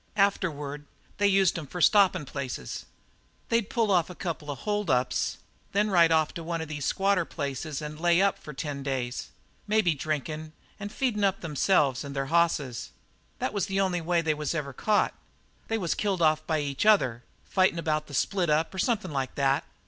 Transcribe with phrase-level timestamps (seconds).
[0.17, 0.85] Afterward
[1.19, 2.87] they used 'em for stoppin' places.
[3.49, 5.37] "They'd pull off a couple of hold ups,
[5.73, 8.81] then they'd ride off to one of these squatter places and lay up for ten
[8.81, 9.27] days,
[9.67, 12.89] maybe, drinkin' and feedin' up themselves and their hosses.
[13.37, 15.13] That was the only way they was ever caught.
[15.67, 19.35] They was killed off by each other, fighting about the split up, or something like
[19.35, 19.65] that.